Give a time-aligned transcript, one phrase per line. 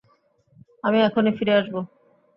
[0.83, 1.75] আমি এখনি ফিরে আসব।